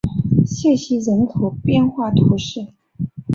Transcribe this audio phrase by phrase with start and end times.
[0.47, 2.69] 谢西人口变化图示